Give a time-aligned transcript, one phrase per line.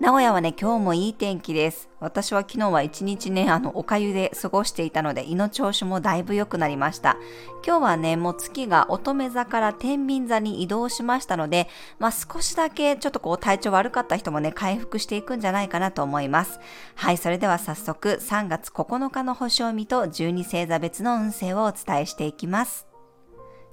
[0.00, 1.88] 名古屋はね、今日もいい天気です。
[1.98, 7.16] 私は昨日は一日ね、あの、おかゆで過ごしていたので、胃の調子もだいぶ良くなりました。
[7.66, 11.66] 今日はね、もう月が乙女座から天秤座に移動しましたので、
[11.98, 16.60] まあ少しだけちょっとこう体調悪かった人もね、回復していくんじゃないかなと思います。
[16.94, 22.87] はい、それでは早速3月9日の星を見と12星座別の運勢をお伝えしていきます。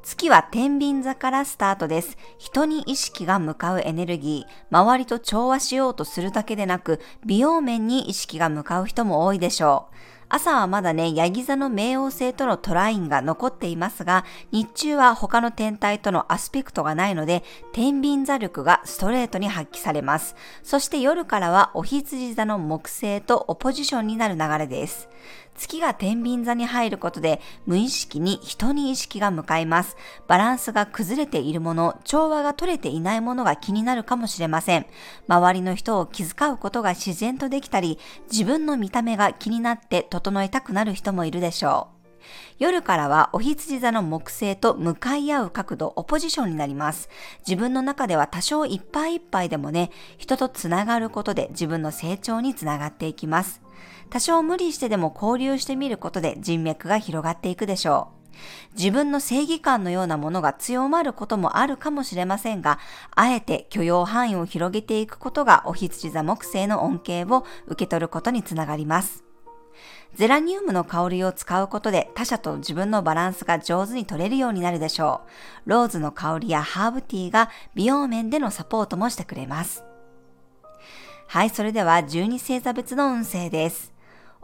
[0.05, 2.15] 月は天秤座からスタートです。
[2.37, 9.95] 人に意識が向かうエネルギー、周りと調和しようとするだけでなく、美容面に意識が向かう人も多いでしょう。
[10.27, 17.43] 朝はまだね、ヤギ座の冥王星とのトラインが残っていますが、日中は他の天体とのアスペクトがないので、
[17.73, 20.35] 天秤座力がストレートに発揮されます。
[20.63, 25.09] そして夜からはお羊座の木星とオポジションになる流れです。
[25.55, 29.95] 月が天秤座に入ることで無意識に人に意識が向かいます。
[30.27, 34.85] バランスが崩れているもの、調和が取れていないものが気になるかもしれません。
[35.27, 37.97] 周りの人を気遣うことが自然とできたり、
[38.29, 41.95] 自分の見た目が気になって整えたくなる人もいるでしょう。
[42.57, 47.09] 夜からはお羊座の木星と向かい合う角度、オポジションになります。
[47.45, 53.61] 自分の中では多少いっぱいいっぱいでもね、人とつながることで自分の成長につながっていきます。
[54.09, 58.15] 多少無理してでも交流してみることで人脈が広がっていくでしょう。
[58.77, 62.79] 自分の正義感のようなものが強まることもあるかもしれませんが、
[63.15, 69.24] あえて許容範囲を広げていくことがお羊座木星の恩恵を受け取ることにつながります。
[70.13, 75.21] ゼラニウムの香りを使うことで他者と自分のバランスが上手に取れるようになるでしょ
[75.65, 75.69] う。
[75.69, 79.83] ローズの香りやハーブティーが美容面でのサポートもしてくれます。
[81.27, 83.93] はい、それでは12星座別の運勢です。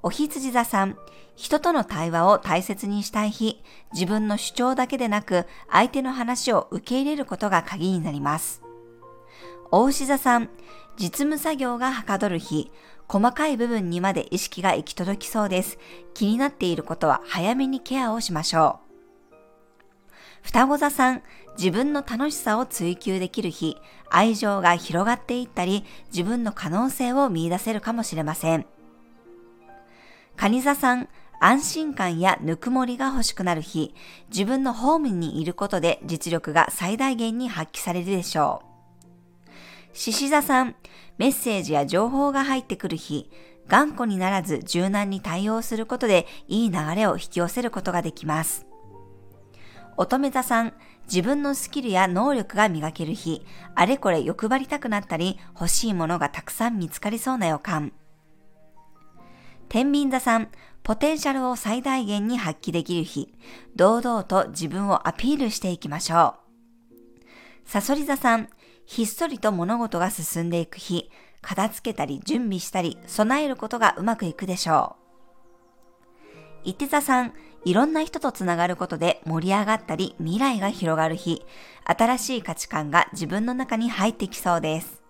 [0.03, 0.98] お羊座さん、
[1.36, 8.61] 人との対話を大切にしたい日、自分の主張だけでなく相手の話を受け入れることが鍵になります。
[9.72, 10.50] お牛座さん、
[10.98, 12.71] 実務作業がはかどる日、
[13.11, 15.77] 細かい部分にまで意識が行き届きそうです。
[16.14, 18.80] 気になっていることは早めにケアをしましょ
[19.33, 19.36] う。
[20.44, 21.22] 双子座さん、
[21.58, 23.76] 自分の楽しさを追求できる日、
[24.10, 28.66] 愛情が広がっていったり、自分の可能性を見出せるかもしれません。
[30.38, 31.10] 蟹座さん、
[31.42, 33.93] 安心感やぬくもりが欲しくなる日、
[34.30, 38.70] 自分のホームにいることで実力が最大限に発揮されるでしょう。
[39.94, 40.76] 獅子座さん、
[41.18, 43.30] メッセージや情報が入ってくる日、
[43.68, 48.66] 頑固にならず柔軟に対応することでいい流れを引き寄せることができます。
[49.98, 57.92] 乙女座さん、自分のスキルや能力が磨ける日、あれこれ欲張りたくなったり、欲しいものがたくさん見つかりそうな予感。
[59.68, 60.50] 天秤座さん、
[60.84, 63.34] ポテンシャルを最大限に発揮できる日、
[63.76, 67.70] 堂々と自分をアピールしていきましょう。
[67.70, 68.50] サソリ座さん、
[68.86, 71.09] ひっそりと物事が進んでいく日、
[71.42, 76.69] 片付けたり準備したり備えることがうまくいくでしょう。
[76.69, 77.33] 伊手座さん、
[77.65, 81.43] いろんな人とつながることで盛り上がったり未来が広がる日、
[81.86, 85.02] 新しい価値観が自分の中に入ってきそうです。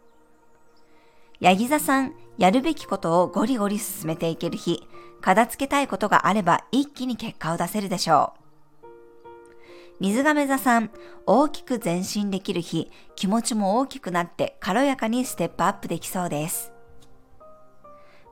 [1.39, 4.87] ヤギ座さん、やるべきことをゴリゴリ進めていける日、
[5.21, 8.40] 片付けたいことがあれば一気に結果を出せるでしょう。
[9.99, 10.89] 水亀座さん、
[11.27, 16.71] 大きく前進できる日、気持ちも大きくなって軽やかにステップアップできそうです。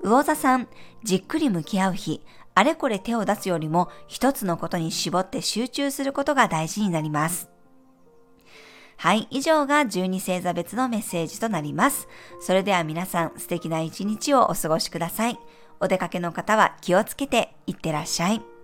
[0.04, 0.68] 魚座さん、
[1.04, 2.24] じっくり向き合う日、
[2.56, 7.50] あれこれ手を出すよりも一つのことに絞って集中することが大事になります。
[8.98, 12.10] はい、以上が12星座別のメッセージとなります。
[12.42, 15.40] それでは皆さん素敵な一日をお過ごしください。
[15.80, 18.59] お出かけの方は気をつけていってらっしゃい。